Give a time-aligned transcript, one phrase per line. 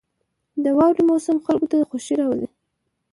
[0.63, 2.47] •د واورې موسم خلکو ته خوښي راولي.